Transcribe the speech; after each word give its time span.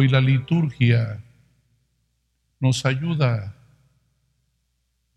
Hoy 0.00 0.06
la 0.06 0.20
liturgia 0.20 1.24
nos 2.60 2.86
ayuda 2.86 3.56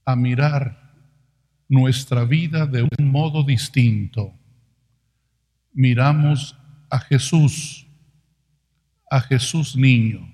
a 0.03 0.15
mirar 0.15 0.95
nuestra 1.69 2.25
vida 2.25 2.65
de 2.65 2.89
un 2.97 3.11
modo 3.11 3.43
distinto. 3.43 4.33
Miramos 5.71 6.57
a 6.89 6.97
Jesús, 6.97 7.85
a 9.07 9.21
Jesús 9.21 9.75
niño. 9.75 10.27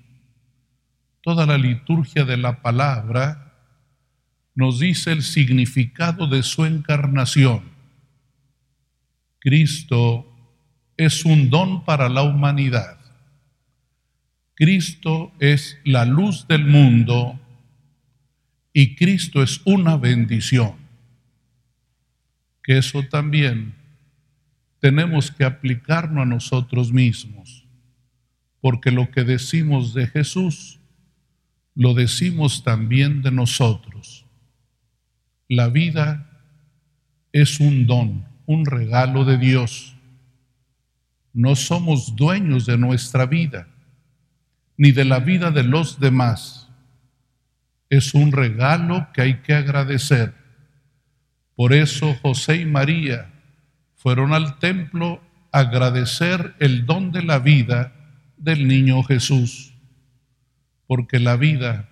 Toda 1.20 1.44
la 1.44 1.58
liturgia 1.58 2.24
de 2.24 2.38
la 2.38 2.62
palabra 2.62 3.52
nos 4.54 4.78
dice 4.78 5.12
el 5.12 5.24
significado 5.24 6.26
de 6.26 6.42
su 6.42 6.64
encarnación. 6.64 7.64
Cristo 9.40 10.26
es 10.96 11.26
un 11.26 11.50
don 11.50 11.84
para 11.84 12.08
la 12.08 12.22
humanidad. 12.22 12.97
Cristo 14.58 15.30
es 15.38 15.78
la 15.84 16.04
luz 16.04 16.48
del 16.48 16.66
mundo 16.66 17.38
y 18.72 18.96
Cristo 18.96 19.40
es 19.40 19.60
una 19.64 19.96
bendición. 19.96 20.74
Que 22.64 22.78
eso 22.78 23.04
también 23.04 23.72
tenemos 24.80 25.30
que 25.30 25.44
aplicarnos 25.44 26.22
a 26.22 26.28
nosotros 26.28 26.92
mismos, 26.92 27.68
porque 28.60 28.90
lo 28.90 29.12
que 29.12 29.22
decimos 29.22 29.94
de 29.94 30.08
Jesús, 30.08 30.80
lo 31.76 31.94
decimos 31.94 32.64
también 32.64 33.22
de 33.22 33.30
nosotros. 33.30 34.26
La 35.46 35.68
vida 35.68 36.42
es 37.30 37.60
un 37.60 37.86
don, 37.86 38.26
un 38.44 38.66
regalo 38.66 39.24
de 39.24 39.38
Dios. 39.38 39.94
No 41.32 41.54
somos 41.54 42.16
dueños 42.16 42.66
de 42.66 42.76
nuestra 42.76 43.24
vida 43.24 43.68
ni 44.78 44.92
de 44.92 45.04
la 45.04 45.18
vida 45.18 45.50
de 45.50 45.64
los 45.64 46.00
demás. 46.00 46.68
Es 47.90 48.14
un 48.14 48.32
regalo 48.32 49.08
que 49.12 49.22
hay 49.22 49.34
que 49.40 49.52
agradecer. 49.52 50.32
Por 51.56 51.74
eso 51.74 52.14
José 52.22 52.56
y 52.58 52.64
María 52.64 53.30
fueron 53.96 54.32
al 54.32 54.58
templo 54.60 55.20
a 55.50 55.60
agradecer 55.60 56.54
el 56.60 56.86
don 56.86 57.10
de 57.10 57.22
la 57.22 57.40
vida 57.40 57.92
del 58.36 58.68
niño 58.68 59.02
Jesús, 59.02 59.74
porque 60.86 61.18
la 61.18 61.36
vida 61.36 61.88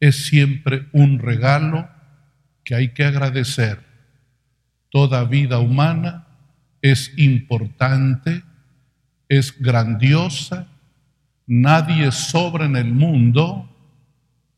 es 0.00 0.26
siempre 0.26 0.88
un 0.92 1.20
regalo 1.20 1.88
que 2.64 2.74
hay 2.74 2.88
que 2.88 3.04
agradecer. 3.04 3.78
Toda 4.90 5.24
vida 5.24 5.60
humana 5.60 6.26
es 6.82 7.12
importante, 7.16 8.42
es 9.28 9.60
grandiosa 9.60 10.66
Nadie 11.46 12.10
sobra 12.10 12.64
en 12.64 12.74
el 12.74 12.92
mundo, 12.92 13.68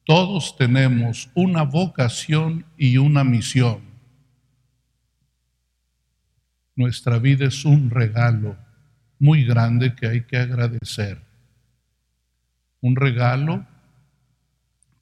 todos 0.04 0.56
tenemos 0.56 1.28
una 1.34 1.62
vocación 1.62 2.64
y 2.78 2.96
una 2.96 3.24
misión. 3.24 3.80
Nuestra 6.74 7.18
vida 7.18 7.46
es 7.46 7.64
un 7.64 7.90
regalo 7.90 8.56
muy 9.18 9.44
grande 9.44 9.94
que 9.94 10.06
hay 10.06 10.22
que 10.22 10.38
agradecer. 10.38 11.20
Un 12.80 12.96
regalo 12.96 13.66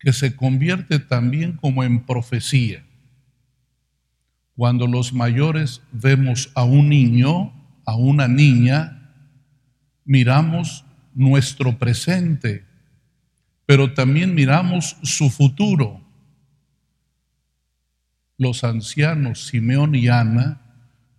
que 0.01 0.13
se 0.13 0.35
convierte 0.35 0.99
también 0.99 1.53
como 1.53 1.85
en 1.85 2.05
profecía. 2.05 2.83
Cuando 4.57 4.87
los 4.87 5.13
mayores 5.13 5.83
vemos 5.93 6.51
a 6.55 6.65
un 6.65 6.89
niño, 6.89 7.53
a 7.85 7.95
una 7.95 8.27
niña, 8.27 9.13
miramos 10.05 10.86
nuestro 11.17 11.79
presente, 11.79 12.65
pero 13.65 13.95
también 13.95 14.35
miramos 14.35 14.97
su 15.03 15.31
futuro. 15.31 16.01
Los 18.39 18.63
ancianos 18.63 19.47
Simeón 19.47 19.95
y 19.95 20.09
Ana, 20.09 20.61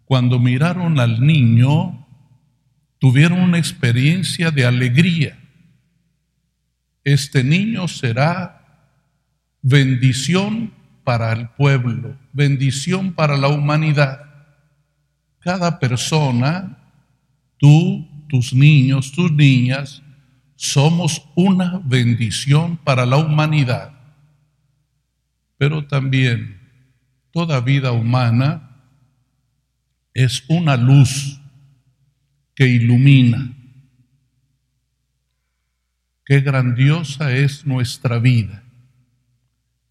cuando 0.06 0.40
miraron 0.40 1.00
al 1.00 1.25
niño, 1.25 2.08
tuvieron 3.00 3.41
una 3.41 3.58
experiencia 3.58 4.52
de 4.52 4.66
alegría. 4.66 5.40
Este 7.03 7.44
niño 7.44 7.88
será 7.88 8.94
bendición 9.64 10.72
para 11.03 11.34
el 11.34 11.50
pueblo, 11.50 12.16
bendición 12.34 13.14
para 13.14 13.35
la 13.35 13.47
humanidad. 13.47 14.22
Cada 15.40 15.79
persona, 15.79 16.78
tú, 17.58 18.08
tus 18.28 18.54
niños, 18.54 19.12
tus 19.12 19.32
niñas, 19.32 20.02
somos 20.56 21.24
una 21.36 21.80
bendición 21.84 22.78
para 22.78 23.06
la 23.06 23.18
humanidad. 23.18 23.94
Pero 25.58 25.88
también 25.88 26.60
toda 27.32 27.62
vida 27.62 27.92
humana 27.92 28.64
es 30.14 30.44
una 30.48 30.76
luz 30.76 31.40
que 32.56 32.68
ilumina. 32.68 33.54
Qué 36.26 36.42
grandiosa 36.42 37.32
es 37.32 37.66
nuestra 37.66 38.20
vida. 38.20 38.64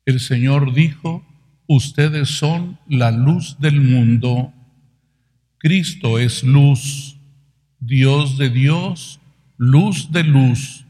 El 0.04 0.20
Señor 0.20 0.74
dijo, 0.74 1.24
ustedes 1.66 2.28
son 2.28 2.78
la 2.88 3.10
luz 3.10 3.56
del 3.60 3.80
mundo. 3.80 4.52
Cristo 5.58 6.18
es 6.18 6.42
luz 6.42 7.15
Dios 7.80 8.38
de 8.38 8.50
Dios, 8.50 9.20
luz 9.56 10.10
de 10.10 10.24
luz. 10.24 10.86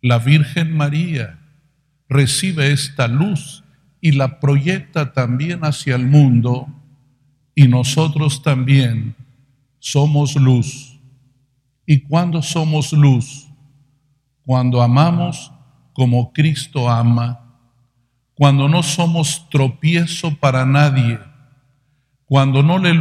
La 0.00 0.18
Virgen 0.18 0.76
María 0.76 1.38
recibe 2.08 2.72
esta 2.72 3.08
luz 3.08 3.64
y 4.00 4.12
la 4.12 4.38
proyecta 4.38 5.12
también 5.12 5.64
hacia 5.64 5.96
el 5.96 6.06
mundo 6.06 6.68
y 7.54 7.68
nosotros 7.68 8.42
también 8.42 9.14
somos 9.78 10.36
luz. 10.36 10.98
¿Y 11.86 12.00
cuando 12.00 12.42
somos 12.42 12.92
luz? 12.92 13.48
Cuando 14.44 14.82
amamos 14.82 15.52
como 15.94 16.32
Cristo 16.32 16.90
ama, 16.90 17.40
cuando 18.34 18.68
no 18.68 18.82
somos 18.82 19.48
tropiezo 19.48 20.34
para 20.36 20.66
nadie, 20.66 21.18
cuando 22.26 22.62
no 22.62 22.78
le, 22.78 22.94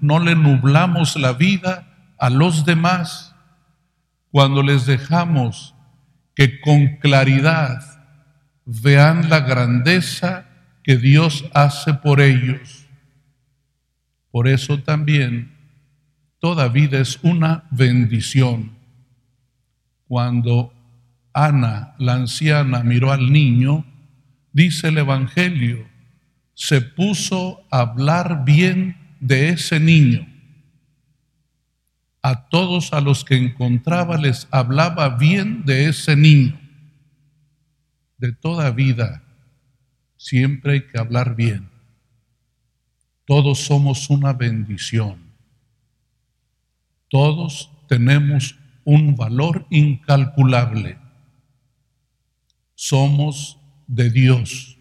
no 0.00 0.18
le 0.18 0.34
nublamos 0.34 1.16
la 1.16 1.32
vida 1.32 1.95
a 2.18 2.30
los 2.30 2.64
demás 2.64 3.34
cuando 4.30 4.62
les 4.62 4.86
dejamos 4.86 5.74
que 6.34 6.60
con 6.60 6.96
claridad 6.96 7.80
vean 8.64 9.30
la 9.30 9.40
grandeza 9.40 10.46
que 10.82 10.96
Dios 10.96 11.44
hace 11.54 11.94
por 11.94 12.20
ellos. 12.20 12.86
Por 14.30 14.48
eso 14.48 14.78
también 14.80 15.56
toda 16.38 16.68
vida 16.68 16.98
es 16.98 17.18
una 17.22 17.64
bendición. 17.70 18.72
Cuando 20.06 20.72
Ana, 21.32 21.94
la 21.98 22.14
anciana, 22.14 22.82
miró 22.82 23.12
al 23.12 23.32
niño, 23.32 23.84
dice 24.52 24.88
el 24.88 24.98
Evangelio, 24.98 25.86
se 26.54 26.80
puso 26.80 27.66
a 27.70 27.80
hablar 27.80 28.44
bien 28.44 28.96
de 29.20 29.50
ese 29.50 29.80
niño 29.80 30.35
a 32.26 32.48
todos 32.48 32.92
a 32.92 33.00
los 33.00 33.24
que 33.24 33.36
encontraba 33.36 34.16
les 34.16 34.48
hablaba 34.50 35.10
bien 35.10 35.64
de 35.64 35.88
ese 35.88 36.16
niño. 36.16 36.58
De 38.18 38.32
toda 38.32 38.72
vida 38.72 39.22
siempre 40.16 40.72
hay 40.72 40.86
que 40.88 40.98
hablar 40.98 41.36
bien. 41.36 41.70
Todos 43.26 43.60
somos 43.60 44.10
una 44.10 44.32
bendición. 44.32 45.20
Todos 47.08 47.70
tenemos 47.86 48.56
un 48.82 49.14
valor 49.14 49.64
incalculable. 49.70 50.98
Somos 52.74 53.56
de 53.86 54.10
Dios. 54.10 54.76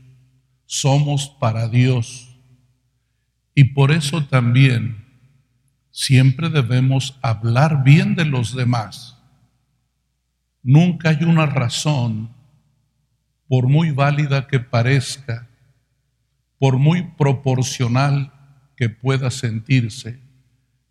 Somos 0.66 1.30
para 1.30 1.68
Dios. 1.68 2.40
Y 3.54 3.66
por 3.66 3.92
eso 3.92 4.26
también 4.26 5.05
siempre 5.96 6.50
debemos 6.50 7.18
hablar 7.22 7.86
bien 7.86 8.16
de 8.16 8.26
los 8.26 8.54
demás. 8.54 9.18
Nunca 10.62 11.10
hay 11.10 11.24
una 11.24 11.46
razón, 11.46 12.32
por 13.48 13.70
muy 13.70 13.92
válida 13.92 14.46
que 14.48 14.60
parezca, 14.60 15.48
por 16.60 16.78
muy 16.78 17.04
proporcional 17.18 18.34
que 18.76 18.90
pueda 18.90 19.32
sentirse, 19.32 20.20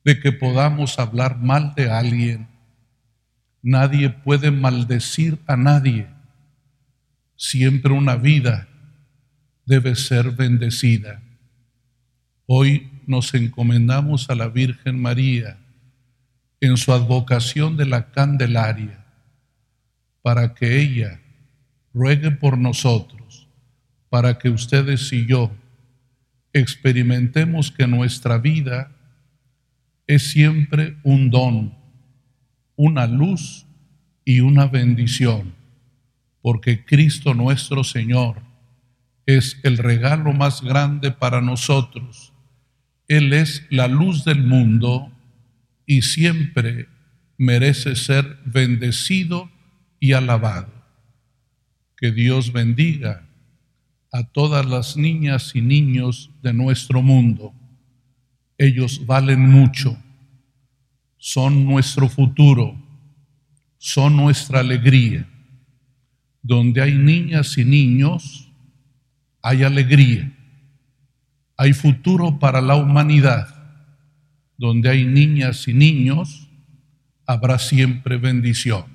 de 0.06 0.20
que 0.20 0.32
podamos 0.32 0.98
hablar 0.98 1.38
mal 1.38 1.74
de 1.74 1.90
alguien. 1.90 2.48
Nadie 3.60 4.08
puede 4.08 4.50
maldecir 4.50 5.38
a 5.46 5.54
nadie. 5.54 6.08
Siempre 7.36 7.92
una 7.92 8.16
vida 8.16 8.68
debe 9.66 9.96
ser 9.96 10.30
bendecida. 10.30 11.20
Hoy 12.46 12.93
nos 13.06 13.34
encomendamos 13.34 14.30
a 14.30 14.34
la 14.34 14.48
Virgen 14.48 15.00
María 15.00 15.58
en 16.60 16.76
su 16.76 16.92
advocación 16.92 17.76
de 17.76 17.86
la 17.86 18.10
Candelaria, 18.10 19.04
para 20.22 20.54
que 20.54 20.80
ella 20.80 21.20
ruegue 21.92 22.30
por 22.30 22.58
nosotros, 22.58 23.48
para 24.08 24.38
que 24.38 24.48
ustedes 24.48 25.12
y 25.12 25.26
yo 25.26 25.50
experimentemos 26.52 27.70
que 27.70 27.86
nuestra 27.86 28.38
vida 28.38 28.92
es 30.06 30.30
siempre 30.30 30.96
un 31.02 31.30
don, 31.30 31.74
una 32.76 33.06
luz 33.06 33.66
y 34.24 34.40
una 34.40 34.66
bendición, 34.66 35.54
porque 36.40 36.84
Cristo 36.84 37.34
nuestro 37.34 37.84
Señor 37.84 38.42
es 39.26 39.58
el 39.62 39.78
regalo 39.78 40.32
más 40.32 40.62
grande 40.62 41.10
para 41.10 41.40
nosotros. 41.40 42.33
Él 43.08 43.32
es 43.32 43.66
la 43.70 43.88
luz 43.88 44.24
del 44.24 44.42
mundo 44.42 45.12
y 45.86 46.02
siempre 46.02 46.88
merece 47.36 47.96
ser 47.96 48.38
bendecido 48.46 49.50
y 50.00 50.12
alabado. 50.12 50.72
Que 51.96 52.12
Dios 52.12 52.52
bendiga 52.52 53.26
a 54.12 54.22
todas 54.22 54.64
las 54.64 54.96
niñas 54.96 55.52
y 55.54 55.60
niños 55.60 56.30
de 56.42 56.52
nuestro 56.52 57.02
mundo. 57.02 57.52
Ellos 58.56 59.04
valen 59.06 59.40
mucho, 59.40 59.98
son 61.18 61.64
nuestro 61.64 62.08
futuro, 62.08 62.76
son 63.78 64.16
nuestra 64.16 64.60
alegría. 64.60 65.28
Donde 66.42 66.82
hay 66.82 66.94
niñas 66.94 67.58
y 67.58 67.64
niños, 67.64 68.48
hay 69.42 69.62
alegría, 69.62 70.32
hay 71.56 71.72
futuro 71.72 72.38
para 72.38 72.60
la 72.60 72.76
humanidad. 72.76 73.48
Donde 74.56 74.88
hay 74.88 75.04
niñas 75.04 75.66
y 75.66 75.74
niños, 75.74 76.48
habrá 77.26 77.58
siempre 77.58 78.16
bendición. 78.16 78.93